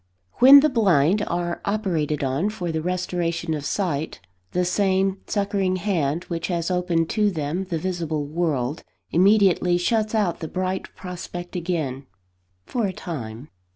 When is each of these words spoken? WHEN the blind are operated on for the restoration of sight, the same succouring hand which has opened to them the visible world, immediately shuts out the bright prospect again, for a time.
WHEN 0.39 0.61
the 0.61 0.69
blind 0.69 1.21
are 1.27 1.61
operated 1.63 2.23
on 2.23 2.49
for 2.49 2.71
the 2.71 2.81
restoration 2.81 3.53
of 3.53 3.63
sight, 3.67 4.19
the 4.51 4.65
same 4.65 5.19
succouring 5.27 5.75
hand 5.75 6.23
which 6.23 6.47
has 6.47 6.71
opened 6.71 7.07
to 7.11 7.29
them 7.29 7.65
the 7.65 7.77
visible 7.77 8.25
world, 8.25 8.81
immediately 9.11 9.77
shuts 9.77 10.15
out 10.15 10.39
the 10.39 10.47
bright 10.47 10.85
prospect 10.95 11.55
again, 11.55 12.07
for 12.65 12.87
a 12.87 12.93
time. 12.93 13.49